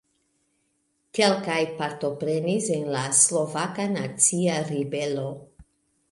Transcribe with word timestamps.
Kelkaj 1.17 1.57
partoprenis 1.81 2.69
en 2.77 2.87
la 2.95 3.03
Slovaka 3.19 3.85
Nacia 3.91 4.55
Ribelo. 4.71 5.27